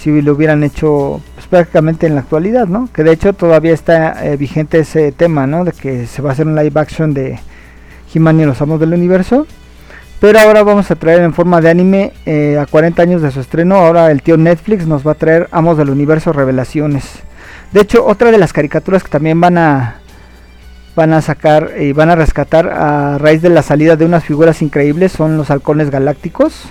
si 0.03 0.21
lo 0.21 0.33
hubieran 0.33 0.65
hecho 0.65 1.21
pues, 1.37 1.47
prácticamente 1.47 2.09
en 2.09 2.17
la 2.17 2.23
actualidad, 2.23 2.67
¿no? 2.67 2.89
Que 2.93 3.05
de 3.05 3.13
hecho 3.13 3.35
todavía 3.35 3.73
está 3.73 4.27
eh, 4.27 4.37
vigente 4.37 4.81
ese 4.81 5.13
tema, 5.13 5.47
¿no? 5.47 5.65
De 5.65 5.71
que 5.71 6.09
se 6.09 6.23
va 6.23 6.31
a 6.31 6.33
hacer 6.33 6.49
un 6.49 6.57
live 6.57 6.81
action 6.81 7.15
de 7.15 7.39
He-Man 8.13 8.41
y 8.41 8.47
los 8.47 8.61
Amos 8.61 8.81
del 8.81 8.95
Universo. 8.95 9.47
Pero 10.23 10.39
ahora 10.39 10.63
vamos 10.63 10.89
a 10.89 10.95
traer 10.95 11.23
en 11.23 11.35
forma 11.35 11.61
de 11.61 11.69
anime 11.69 12.13
eh, 12.27 12.57
a 12.57 12.65
40 12.67 13.03
años 13.03 13.23
de 13.23 13.33
su 13.33 13.41
estreno. 13.41 13.75
Ahora 13.75 14.09
el 14.13 14.23
tío 14.23 14.37
Netflix 14.37 14.87
nos 14.87 15.05
va 15.05 15.13
a 15.13 15.17
traer 15.17 15.49
Amos 15.51 15.77
del 15.77 15.91
Universo 15.91 16.33
Revelaciones. 16.33 17.25
De 17.73 17.81
hecho, 17.81 18.07
otra 18.07 18.31
de 18.31 18.39
las 18.39 18.53
caricaturas 18.53 19.03
que 19.03 19.11
también 19.11 19.41
van 19.41 19.59
a 19.59 19.97
van 20.95 21.13
a 21.13 21.23
sacar 21.23 21.73
y 21.77 21.91
van 21.91 22.09
a 22.09 22.15
rescatar 22.15 22.69
a 22.69 23.19
raíz 23.19 23.43
de 23.43 23.49
la 23.49 23.63
salida 23.63 23.97
de 23.97 24.05
unas 24.05 24.23
figuras 24.23 24.63
increíbles 24.63 25.11
son 25.11 25.37
los 25.37 25.51
halcones 25.51 25.91
galácticos. 25.91 26.67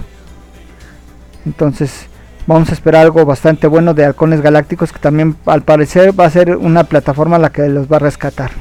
Entonces, 1.45 2.07
vamos 2.47 2.69
a 2.69 2.73
esperar 2.73 3.01
algo 3.01 3.25
bastante 3.25 3.67
bueno 3.67 3.93
de 3.93 4.05
halcones 4.05 4.39
galácticos 4.39 4.93
que 4.93 4.99
también 4.99 5.35
al 5.45 5.63
parecer 5.63 6.17
va 6.17 6.23
a 6.23 6.29
ser 6.29 6.55
una 6.55 6.85
plataforma 6.85 7.37
la 7.37 7.49
que 7.49 7.67
los 7.67 7.91
va 7.91 7.97
a 7.97 7.99
rescatar 7.99 8.51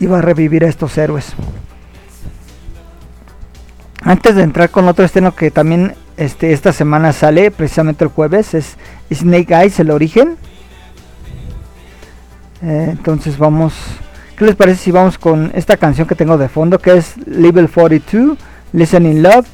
y 0.00 0.06
va 0.06 0.18
a 0.18 0.22
revivir 0.22 0.64
a 0.64 0.68
estos 0.68 0.98
héroes. 0.98 1.34
Antes 4.04 4.36
de 4.36 4.42
entrar 4.42 4.70
con 4.70 4.86
otro 4.86 5.04
estreno 5.04 5.34
que 5.34 5.50
también 5.50 5.94
este, 6.18 6.52
esta 6.52 6.72
semana 6.74 7.14
sale, 7.14 7.50
precisamente 7.50 8.04
el 8.04 8.10
jueves, 8.10 8.52
es 8.52 8.76
Snake 9.10 9.54
Eyes, 9.54 9.80
el 9.80 9.90
origen. 9.90 10.36
Eh, 12.62 12.88
entonces 12.90 13.38
vamos, 13.38 13.74
¿qué 14.36 14.44
les 14.44 14.56
parece 14.56 14.84
si 14.84 14.90
vamos 14.90 15.16
con 15.16 15.50
esta 15.54 15.78
canción 15.78 16.06
que 16.06 16.14
tengo 16.14 16.36
de 16.36 16.48
fondo, 16.48 16.78
que 16.78 16.98
es 16.98 17.16
Level 17.26 17.70
42, 17.70 18.36
Listen 18.74 19.06
in 19.06 19.22
Love, 19.22 19.46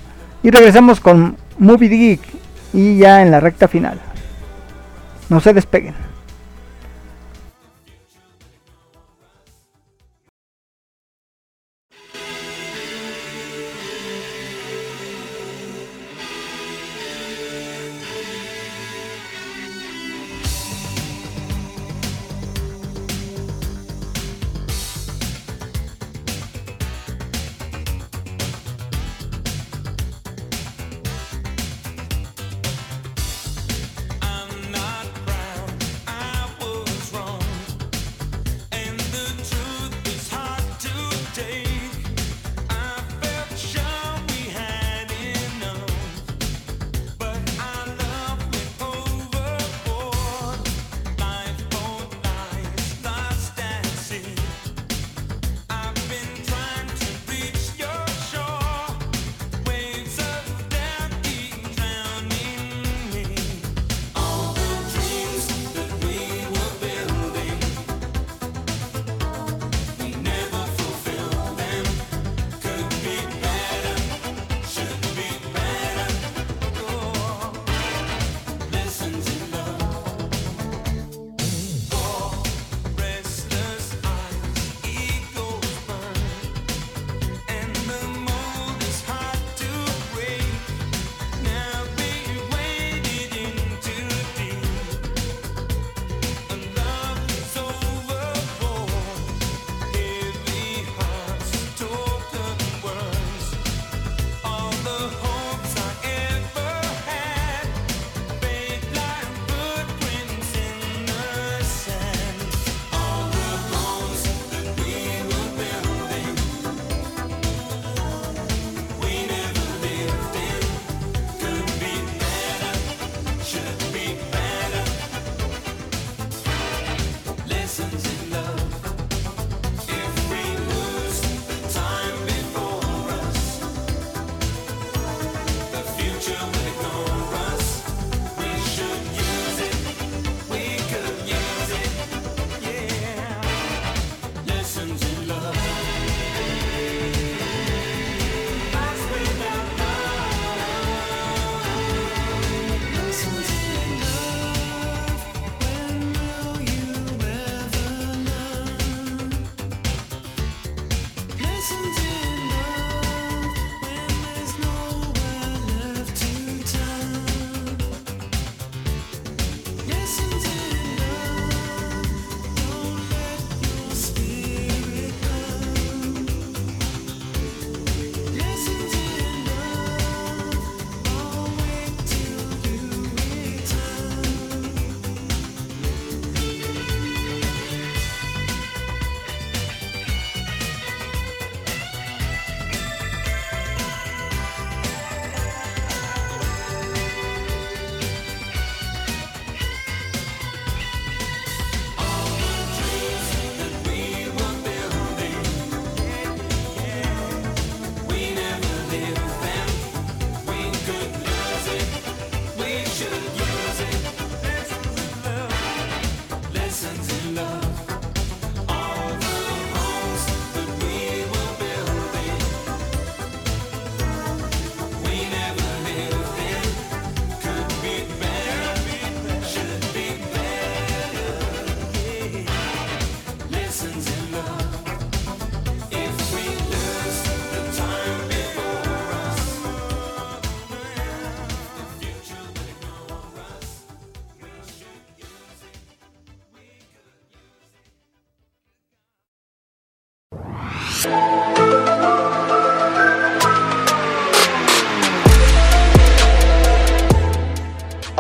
y 0.43 0.51
regresamos 0.51 0.99
con 0.99 1.37
Movie 1.59 1.89
Geek 1.89 2.21
y 2.73 2.99
ya 2.99 3.23
en 3.23 3.31
la 3.31 3.39
recta 3.39 3.69
final. 3.69 4.01
No 5.29 5.41
se 5.41 5.53
despeguen. 5.53 6.10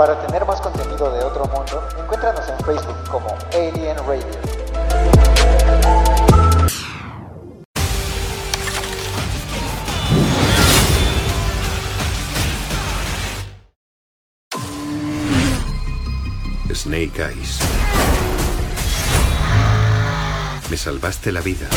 Para 0.00 0.18
tener 0.26 0.46
más 0.46 0.58
contenido 0.62 1.12
de 1.12 1.22
otro 1.22 1.44
mundo, 1.44 1.86
encuéntranos 1.98 2.48
en 2.48 2.58
Facebook 2.64 2.96
como 3.10 3.36
Alien 3.52 3.98
Radio. 3.98 4.24
Snake 16.72 17.22
Eyes. 17.22 17.58
Me 20.70 20.78
salvaste 20.78 21.30
la 21.30 21.42
vida. 21.42 21.68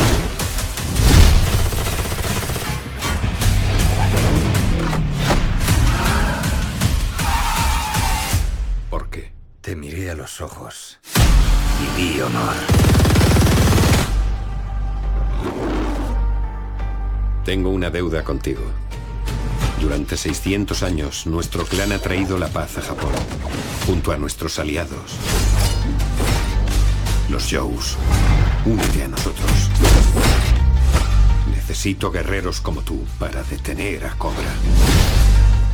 Ojos 10.44 10.98
y 11.80 12.00
vi 12.00 12.20
honor. 12.20 12.54
Tengo 17.44 17.70
una 17.70 17.90
deuda 17.90 18.22
contigo. 18.22 18.62
Durante 19.80 20.16
600 20.16 20.82
años, 20.82 21.26
nuestro 21.26 21.64
clan 21.64 21.92
ha 21.92 21.98
traído 21.98 22.38
la 22.38 22.48
paz 22.48 22.78
a 22.78 22.82
Japón, 22.82 23.12
junto 23.86 24.12
a 24.12 24.16
nuestros 24.16 24.58
aliados. 24.58 25.12
Los 27.30 27.50
Joes. 27.50 27.96
Únete 28.66 29.04
a 29.04 29.08
nosotros. 29.08 29.50
Necesito 31.50 32.10
guerreros 32.10 32.60
como 32.60 32.82
tú 32.82 33.02
para 33.18 33.42
detener 33.42 34.06
a 34.06 34.14
Cobra. 34.16 34.52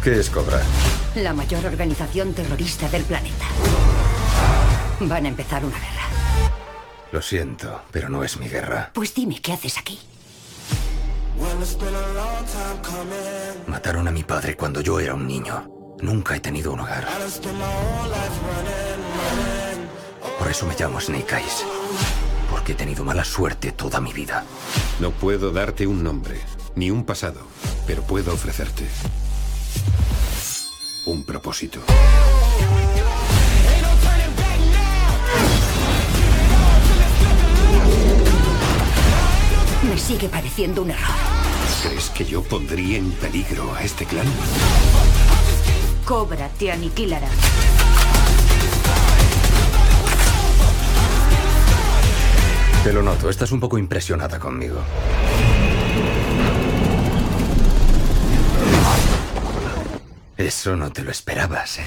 ¿Qué 0.02 0.18
es 0.18 0.30
Cobra? 0.30 0.62
La 1.16 1.34
mayor 1.34 1.66
organización 1.66 2.32
terrorista 2.32 2.88
del 2.88 3.02
planeta. 3.02 3.46
Van 5.00 5.24
a 5.24 5.28
empezar 5.28 5.64
una 5.64 5.78
guerra. 5.78 6.02
Lo 7.12 7.22
siento, 7.22 7.82
pero 7.90 8.08
no 8.08 8.22
es 8.22 8.38
mi 8.38 8.48
guerra. 8.48 8.90
Pues 8.94 9.14
dime, 9.14 9.40
¿qué 9.40 9.52
haces 9.52 9.78
aquí? 9.78 9.98
Mataron 13.66 14.06
a 14.08 14.10
mi 14.10 14.22
padre 14.22 14.56
cuando 14.56 14.80
yo 14.80 15.00
era 15.00 15.14
un 15.14 15.26
niño. 15.26 15.68
Nunca 16.00 16.36
he 16.36 16.40
tenido 16.40 16.72
un 16.72 16.80
hogar. 16.80 17.06
Por 20.38 20.48
eso 20.48 20.66
me 20.66 20.74
llamo 20.78 21.00
Snake 21.00 21.34
Eyes. 21.34 21.64
Porque 22.50 22.72
he 22.72 22.74
tenido 22.74 23.04
mala 23.04 23.24
suerte 23.24 23.72
toda 23.72 24.00
mi 24.00 24.12
vida. 24.12 24.44
No 25.00 25.10
puedo 25.10 25.50
darte 25.50 25.86
un 25.86 26.02
nombre, 26.02 26.40
ni 26.74 26.90
un 26.90 27.04
pasado, 27.04 27.40
pero 27.86 28.02
puedo 28.02 28.32
ofrecerte 28.32 28.86
un 31.06 31.24
propósito. 31.24 31.80
Sigue 40.00 40.28
pareciendo 40.28 40.82
un 40.82 40.90
error. 40.90 41.14
¿Crees 41.82 42.10
que 42.10 42.24
yo 42.24 42.42
pondría 42.42 42.98
en 42.98 43.12
peligro 43.12 43.74
a 43.74 43.82
este 43.82 44.04
clan? 44.04 44.26
Cobra 46.04 46.48
te 46.58 46.72
aniquilará. 46.72 47.28
Te 52.82 52.92
lo 52.92 53.02
noto, 53.02 53.28
estás 53.28 53.52
un 53.52 53.60
poco 53.60 53.76
impresionada 53.78 54.38
conmigo. 54.38 54.78
Eso 60.36 60.74
no 60.74 60.90
te 60.90 61.02
lo 61.02 61.10
esperabas, 61.10 61.78
¿eh? 61.78 61.84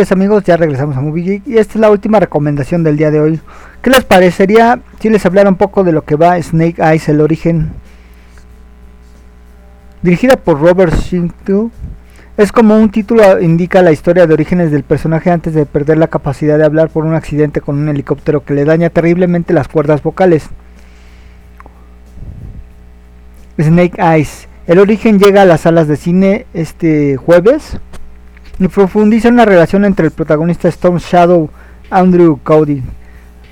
Así 0.00 0.12
amigos, 0.12 0.42
ya 0.42 0.56
regresamos 0.56 0.96
a 0.96 1.00
Movie 1.00 1.22
Geek 1.22 1.46
y 1.46 1.56
esta 1.56 1.74
es 1.74 1.80
la 1.80 1.88
última 1.88 2.18
recomendación 2.18 2.82
del 2.82 2.96
día 2.96 3.12
de 3.12 3.20
hoy. 3.20 3.40
¿Qué 3.80 3.90
les 3.90 4.02
parecería 4.02 4.80
si 4.98 5.08
les 5.08 5.24
hablara 5.24 5.48
un 5.48 5.54
poco 5.54 5.84
de 5.84 5.92
lo 5.92 6.02
que 6.02 6.16
va 6.16 6.40
Snake 6.42 6.82
Eyes, 6.82 7.08
el 7.08 7.20
origen? 7.20 7.70
Dirigida 10.02 10.36
por 10.36 10.60
Robert 10.60 10.94
Shinto, 10.96 11.70
es 12.36 12.50
como 12.50 12.76
un 12.76 12.90
título 12.90 13.40
indica 13.40 13.82
la 13.82 13.92
historia 13.92 14.26
de 14.26 14.34
orígenes 14.34 14.72
del 14.72 14.82
personaje 14.82 15.30
antes 15.30 15.54
de 15.54 15.64
perder 15.64 15.98
la 15.98 16.08
capacidad 16.08 16.58
de 16.58 16.64
hablar 16.64 16.88
por 16.88 17.04
un 17.04 17.14
accidente 17.14 17.60
con 17.60 17.78
un 17.78 17.88
helicóptero 17.88 18.44
que 18.44 18.54
le 18.54 18.64
daña 18.64 18.90
terriblemente 18.90 19.54
las 19.54 19.68
cuerdas 19.68 20.02
vocales. 20.02 20.48
Snake 23.60 24.02
Eyes. 24.02 24.48
El 24.66 24.80
origen 24.80 25.20
llega 25.20 25.42
a 25.42 25.46
las 25.46 25.60
salas 25.60 25.86
de 25.86 25.96
cine 25.96 26.46
este 26.52 27.16
jueves 27.16 27.78
profundiza 28.72 29.28
en 29.28 29.36
la 29.36 29.44
relación 29.44 29.84
entre 29.84 30.06
el 30.06 30.12
protagonista 30.12 30.68
Storm 30.68 30.98
Shadow 30.98 31.50
Andrew 31.90 32.38
Cody. 32.42 32.82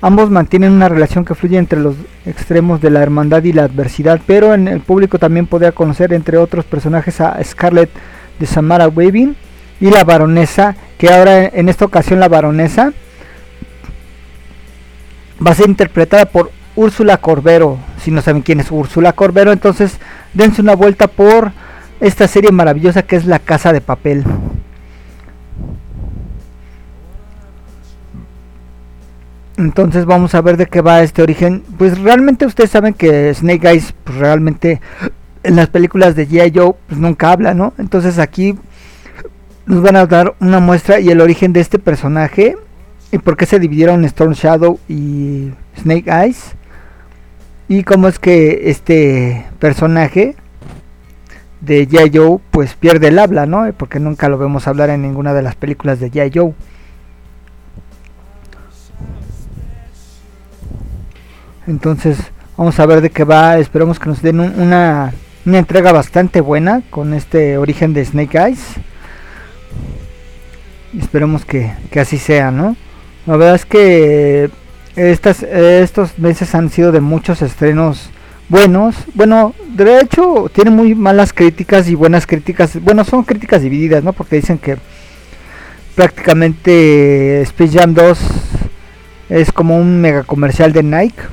Ambos 0.01 0.29
mantienen 0.29 0.73
una 0.73 0.89
relación 0.89 1.23
que 1.23 1.35
fluye 1.35 1.57
entre 1.57 1.79
los 1.79 1.95
extremos 2.25 2.81
de 2.81 2.89
la 2.89 3.01
hermandad 3.01 3.43
y 3.43 3.53
la 3.53 3.63
adversidad, 3.63 4.19
pero 4.25 4.53
en 4.53 4.67
el 4.67 4.81
público 4.81 5.17
también 5.17 5.47
podría 5.47 5.71
conocer 5.71 6.11
entre 6.11 6.37
otros 6.37 6.65
personajes 6.65 7.21
a 7.21 7.41
Scarlett 7.41 7.89
de 8.37 8.45
Samara 8.45 8.89
Weaving 8.89 9.35
y 9.79 9.89
la 9.89 10.03
baronesa, 10.03 10.75
que 10.97 11.13
ahora 11.13 11.45
en 11.45 11.69
esta 11.69 11.85
ocasión 11.85 12.19
la 12.19 12.27
baronesa 12.27 12.91
va 15.45 15.51
a 15.51 15.55
ser 15.55 15.69
interpretada 15.69 16.25
por 16.25 16.51
Úrsula 16.75 17.17
Corbero. 17.17 17.77
Si 18.01 18.11
no 18.11 18.21
saben 18.21 18.41
quién 18.41 18.59
es 18.59 18.71
Úrsula 18.71 19.13
Corbero, 19.13 19.51
entonces 19.53 19.99
dense 20.33 20.61
una 20.61 20.75
vuelta 20.75 21.07
por 21.07 21.51
esta 22.01 22.27
serie 22.27 22.51
maravillosa 22.51 23.03
que 23.03 23.15
es 23.15 23.25
La 23.25 23.39
Casa 23.39 23.71
de 23.71 23.79
Papel. 23.79 24.25
Entonces 29.57 30.05
vamos 30.05 30.33
a 30.33 30.41
ver 30.41 30.57
de 30.57 30.65
qué 30.65 30.81
va 30.81 31.03
este 31.03 31.21
origen. 31.21 31.63
Pues 31.77 31.99
realmente 31.99 32.45
ustedes 32.45 32.71
saben 32.71 32.93
que 32.93 33.33
Snake 33.33 33.67
Eyes 33.67 33.93
pues 34.03 34.17
realmente 34.17 34.81
en 35.43 35.55
las 35.55 35.67
películas 35.67 36.15
de 36.15 36.27
G.I. 36.27 36.51
Joe 36.55 36.73
pues 36.87 36.99
nunca 36.99 37.31
habla, 37.31 37.53
¿no? 37.53 37.73
Entonces 37.77 38.17
aquí 38.17 38.55
nos 39.65 39.81
van 39.81 39.95
a 39.95 40.05
dar 40.05 40.35
una 40.39 40.59
muestra 40.59 40.99
y 40.99 41.09
el 41.09 41.21
origen 41.21 41.53
de 41.53 41.61
este 41.61 41.79
personaje 41.79 42.57
y 43.11 43.17
por 43.19 43.37
qué 43.37 43.45
se 43.45 43.59
dividieron 43.59 44.03
Storm 44.05 44.33
Shadow 44.33 44.79
y 44.89 45.51
Snake 45.79 46.09
Eyes 46.09 46.55
y 47.67 47.83
cómo 47.83 48.07
es 48.07 48.19
que 48.19 48.69
este 48.69 49.45
personaje 49.59 50.35
de 51.61 51.87
G.I. 51.87 52.11
Joe 52.13 52.39
pues 52.51 52.73
pierde 52.73 53.07
el 53.07 53.19
habla, 53.19 53.45
¿no? 53.45 53.71
Porque 53.77 53.99
nunca 53.99 54.29
lo 54.29 54.37
vemos 54.37 54.67
hablar 54.67 54.89
en 54.89 55.01
ninguna 55.01 55.33
de 55.33 55.43
las 55.43 55.55
películas 55.55 55.99
de 55.99 56.11
G.I. 56.11 56.31
Joe. 56.33 56.53
Entonces 61.67 62.17
vamos 62.57 62.79
a 62.79 62.85
ver 62.85 63.01
de 63.01 63.09
qué 63.09 63.23
va. 63.23 63.57
Esperemos 63.57 63.99
que 63.99 64.09
nos 64.09 64.21
den 64.21 64.39
un- 64.39 64.59
una, 64.59 65.13
una 65.45 65.59
entrega 65.59 65.91
bastante 65.91 66.41
buena 66.41 66.81
con 66.89 67.13
este 67.13 67.57
origen 67.57 67.93
de 67.93 68.03
Snake 68.05 68.37
Eyes. 68.37 68.59
Esperemos 70.99 71.43
que, 71.45 71.73
que 71.91 71.99
así 71.99 72.17
sea, 72.17 72.51
¿no? 72.51 72.75
La 73.25 73.37
verdad 73.37 73.55
es 73.55 73.65
que 73.65 74.49
estas, 74.95 75.41
estos 75.43 76.19
meses 76.19 76.53
han 76.53 76.69
sido 76.69 76.91
de 76.91 77.01
muchos 77.01 77.41
estrenos 77.41 78.09
buenos. 78.49 78.95
Bueno, 79.15 79.55
de 79.69 80.01
hecho 80.01 80.51
tiene 80.53 80.69
muy 80.69 80.93
malas 80.93 81.33
críticas 81.33 81.87
y 81.89 81.95
buenas 81.95 82.27
críticas. 82.27 82.79
Bueno, 82.81 83.03
son 83.05 83.23
críticas 83.23 83.61
divididas, 83.63 84.03
¿no? 84.03 84.13
Porque 84.13 84.35
dicen 84.35 84.59
que 84.59 84.77
prácticamente 85.95 87.41
Space 87.41 87.79
Jam 87.79 87.93
2 87.93 88.19
es 89.29 89.51
como 89.51 89.77
un 89.77 89.99
mega 90.01 90.23
comercial 90.23 90.73
de 90.73 90.83
Nike 90.83 91.23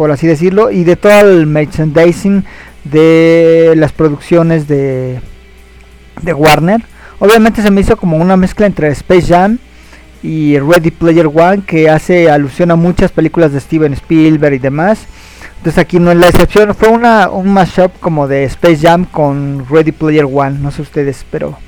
por 0.00 0.10
así 0.10 0.26
decirlo, 0.26 0.70
y 0.70 0.84
de 0.84 0.96
todo 0.96 1.20
el 1.20 1.46
merchandising 1.46 2.42
de 2.84 3.74
las 3.76 3.92
producciones 3.92 4.66
de, 4.66 5.20
de 6.22 6.32
Warner. 6.32 6.80
Obviamente 7.18 7.60
se 7.60 7.70
me 7.70 7.82
hizo 7.82 7.98
como 7.98 8.16
una 8.16 8.34
mezcla 8.38 8.64
entre 8.64 8.88
Space 8.92 9.26
Jam 9.26 9.58
y 10.22 10.58
Ready 10.58 10.90
Player 10.90 11.26
One 11.26 11.64
que 11.66 11.90
hace 11.90 12.30
alusión 12.30 12.70
a 12.70 12.76
muchas 12.76 13.12
películas 13.12 13.52
de 13.52 13.60
Steven 13.60 13.92
Spielberg 13.92 14.54
y 14.54 14.58
demás. 14.58 15.00
Entonces 15.58 15.76
aquí 15.76 15.98
no 15.98 16.10
es 16.10 16.16
la 16.16 16.28
excepción, 16.28 16.74
fue 16.74 16.88
una, 16.88 17.28
un 17.28 17.52
mashup 17.52 17.92
como 18.00 18.26
de 18.26 18.44
Space 18.44 18.78
Jam 18.78 19.04
con 19.04 19.66
Ready 19.68 19.92
Player 19.92 20.24
One, 20.24 20.60
no 20.60 20.70
sé 20.70 20.80
ustedes, 20.80 21.26
pero 21.30 21.58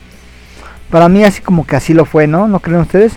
para 0.88 1.10
mí 1.10 1.22
así 1.22 1.42
como 1.42 1.66
que 1.66 1.76
así 1.76 1.92
lo 1.92 2.06
fue, 2.06 2.26
¿no? 2.26 2.48
¿No 2.48 2.60
creen 2.60 2.80
ustedes? 2.80 3.12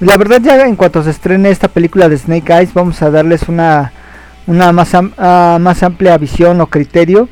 La 0.00 0.18
verdad 0.18 0.42
ya 0.42 0.66
en 0.66 0.76
cuanto 0.76 1.02
se 1.02 1.08
estrene 1.08 1.48
esta 1.48 1.68
película 1.68 2.10
de 2.10 2.18
Snake 2.18 2.52
Eyes 2.52 2.74
vamos 2.74 3.00
a 3.00 3.10
darles 3.10 3.48
una, 3.48 3.94
una 4.46 4.72
más, 4.72 4.94
am- 4.94 5.12
ah, 5.18 5.58
más 5.60 5.82
amplia 5.82 6.18
visión 6.18 6.60
o 6.60 6.66
criterio 6.66 7.28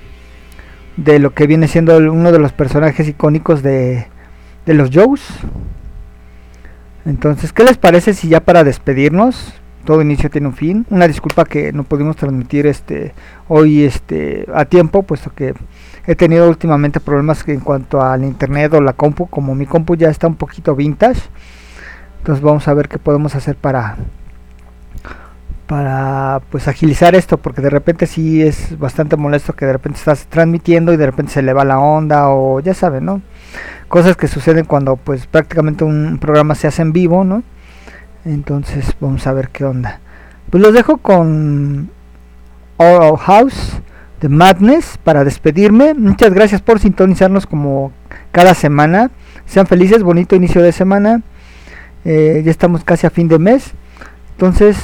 de 0.96 1.18
lo 1.18 1.32
que 1.34 1.46
viene 1.46 1.68
siendo 1.68 1.96
uno 1.96 2.32
de 2.32 2.38
los 2.38 2.52
personajes 2.52 3.06
icónicos 3.08 3.62
de, 3.62 4.06
de 4.66 4.74
los 4.74 4.90
Joes. 4.92 5.22
Entonces, 7.06 7.52
¿qué 7.52 7.64
les 7.64 7.78
parece 7.78 8.14
si 8.14 8.28
ya 8.28 8.40
para 8.40 8.64
despedirnos, 8.64 9.54
todo 9.84 10.02
inicio 10.02 10.28
tiene 10.28 10.48
un 10.48 10.54
fin? 10.54 10.86
Una 10.90 11.08
disculpa 11.08 11.44
que 11.44 11.72
no 11.72 11.84
pudimos 11.84 12.16
transmitir 12.16 12.66
este 12.66 13.14
hoy 13.48 13.84
este 13.84 14.46
a 14.52 14.64
tiempo, 14.66 15.02
puesto 15.02 15.32
que 15.34 15.54
he 16.06 16.14
tenido 16.14 16.48
últimamente 16.48 17.00
problemas 17.00 17.46
en 17.48 17.60
cuanto 17.60 18.02
al 18.02 18.24
internet 18.24 18.74
o 18.74 18.80
la 18.80 18.92
compu, 18.92 19.26
como 19.26 19.54
mi 19.54 19.66
compu 19.66 19.94
ya 19.96 20.10
está 20.10 20.26
un 20.26 20.36
poquito 20.36 20.74
vintage. 20.76 21.22
Entonces 22.18 22.42
vamos 22.42 22.66
a 22.68 22.74
ver 22.74 22.88
qué 22.88 22.98
podemos 22.98 23.34
hacer 23.34 23.56
para 23.56 23.96
para 25.68 26.40
pues 26.50 26.66
agilizar 26.66 27.14
esto 27.14 27.36
porque 27.36 27.60
de 27.60 27.68
repente 27.68 28.06
sí 28.06 28.42
es 28.42 28.78
bastante 28.78 29.16
molesto 29.16 29.52
que 29.52 29.66
de 29.66 29.74
repente 29.74 29.98
estás 29.98 30.26
transmitiendo 30.26 30.94
y 30.94 30.96
de 30.96 31.04
repente 31.04 31.30
se 31.30 31.42
le 31.42 31.52
va 31.52 31.62
la 31.62 31.78
onda 31.78 32.30
o 32.30 32.58
ya 32.60 32.72
saben, 32.72 33.04
¿no? 33.04 33.20
Cosas 33.86 34.16
que 34.16 34.28
suceden 34.28 34.64
cuando 34.64 34.96
pues 34.96 35.26
prácticamente 35.26 35.84
un 35.84 36.18
programa 36.18 36.54
se 36.54 36.68
hace 36.68 36.80
en 36.80 36.92
vivo, 36.92 37.22
¿no? 37.22 37.42
Entonces 38.24 38.94
vamos 38.98 39.26
a 39.26 39.34
ver 39.34 39.50
qué 39.50 39.66
onda. 39.66 40.00
Pues 40.50 40.62
los 40.62 40.72
dejo 40.72 40.96
con 40.96 41.90
Oral 42.78 43.18
House 43.18 43.74
de 44.22 44.30
Madness 44.30 44.98
para 45.04 45.22
despedirme. 45.22 45.92
Muchas 45.92 46.32
gracias 46.32 46.62
por 46.62 46.78
sintonizarnos 46.78 47.46
como 47.46 47.92
cada 48.32 48.54
semana. 48.54 49.10
Sean 49.44 49.66
felices, 49.66 50.02
bonito 50.02 50.34
inicio 50.34 50.62
de 50.62 50.72
semana. 50.72 51.20
Eh, 52.06 52.40
ya 52.42 52.50
estamos 52.50 52.84
casi 52.84 53.06
a 53.06 53.10
fin 53.10 53.28
de 53.28 53.38
mes. 53.38 53.72
Entonces, 54.32 54.78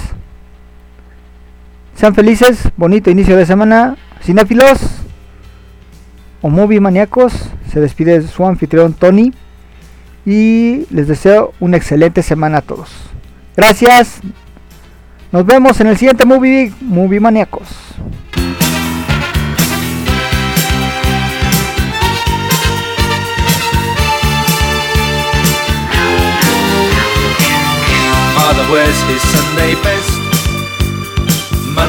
sean 1.95 2.15
felices, 2.15 2.71
bonito 2.77 3.11
inicio 3.11 3.37
de 3.37 3.47
semana. 3.47 3.97
Cinéfilos 4.23 4.81
o 6.41 6.49
movie 6.49 6.81
maníacos, 6.81 7.33
se 7.71 7.81
despide 7.81 8.23
su 8.23 8.47
anfitrión 8.47 8.95
Tony. 8.95 9.33
Y 10.27 10.87
les 10.91 11.07
deseo 11.09 11.53
una 11.61 11.77
excelente 11.77 12.23
semana 12.23 12.59
a 12.59 12.63
todos. 12.63 12.91
Gracias. 13.57 14.21
Nos 15.33 15.45
vemos 15.45 15.81
en 15.81 15.89
el 15.89 15.97
siguiente 15.97 16.25
Movie, 16.25 16.73
movie 16.81 17.21
Maníacos. 17.21 17.69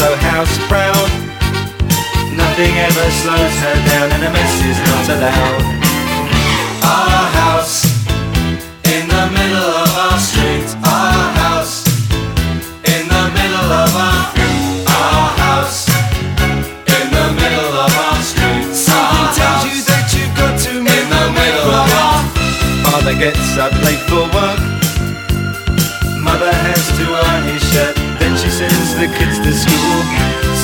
so 0.00 0.16
house 0.32 0.56
proud. 0.64 1.08
Nothing 2.32 2.72
ever 2.88 3.06
slows 3.20 3.56
her 3.64 3.76
down, 3.84 4.08
and 4.16 4.22
a 4.24 4.30
mess 4.32 4.54
is 4.64 4.80
not 4.88 5.04
allowed. 5.12 5.60
Our 6.80 7.24
house 7.40 7.84
in 8.94 9.04
the 9.14 9.24
middle 9.36 9.70
of 9.84 9.92
our 10.04 10.18
street. 10.18 10.68
Our 10.88 11.24
house 11.42 11.84
in 12.94 13.02
the 13.12 13.24
middle 13.36 13.70
of 13.84 13.92
our 14.08 14.24
our 14.88 15.28
house 15.44 15.84
in 16.96 17.06
the 17.16 17.26
middle 17.36 17.72
of 17.84 17.92
our 18.06 18.20
street. 18.24 18.72
Something 18.72 19.28
tells 19.36 19.62
you 19.68 19.78
that 19.90 20.06
you've 20.16 20.34
got 20.40 20.54
to 20.64 20.72
in 20.80 21.06
the 21.16 21.24
middle 21.38 21.70
of 21.76 21.88
our 22.04 22.20
Father 22.88 23.14
gets 23.20 23.58
up 23.58 23.72
late 23.84 24.00